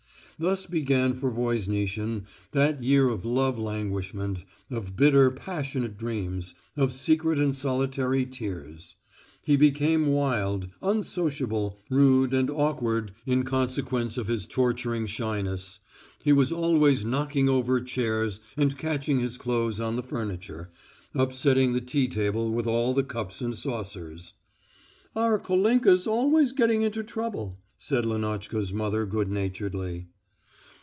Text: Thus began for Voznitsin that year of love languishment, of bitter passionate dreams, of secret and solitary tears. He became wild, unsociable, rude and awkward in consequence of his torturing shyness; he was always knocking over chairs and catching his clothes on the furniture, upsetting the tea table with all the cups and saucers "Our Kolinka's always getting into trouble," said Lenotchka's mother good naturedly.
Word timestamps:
Thus 0.39 0.65
began 0.65 1.13
for 1.13 1.29
Voznitsin 1.29 2.23
that 2.49 2.81
year 2.81 3.09
of 3.09 3.23
love 3.23 3.59
languishment, 3.59 4.43
of 4.71 4.95
bitter 4.95 5.29
passionate 5.29 5.99
dreams, 5.99 6.55
of 6.75 6.91
secret 6.91 7.37
and 7.37 7.55
solitary 7.55 8.25
tears. 8.25 8.95
He 9.43 9.55
became 9.55 10.07
wild, 10.07 10.69
unsociable, 10.81 11.77
rude 11.91 12.33
and 12.33 12.49
awkward 12.49 13.11
in 13.27 13.43
consequence 13.43 14.17
of 14.17 14.25
his 14.25 14.47
torturing 14.47 15.05
shyness; 15.05 15.79
he 16.23 16.33
was 16.33 16.51
always 16.51 17.05
knocking 17.05 17.47
over 17.47 17.79
chairs 17.79 18.39
and 18.57 18.75
catching 18.79 19.19
his 19.19 19.37
clothes 19.37 19.79
on 19.79 19.95
the 19.95 20.01
furniture, 20.01 20.71
upsetting 21.13 21.73
the 21.73 21.81
tea 21.81 22.07
table 22.07 22.49
with 22.51 22.65
all 22.65 22.95
the 22.95 23.03
cups 23.03 23.41
and 23.41 23.53
saucers 23.53 24.33
"Our 25.15 25.37
Kolinka's 25.37 26.07
always 26.07 26.51
getting 26.51 26.81
into 26.81 27.03
trouble," 27.03 27.59
said 27.77 28.07
Lenotchka's 28.07 28.73
mother 28.73 29.05
good 29.05 29.29
naturedly. 29.29 30.07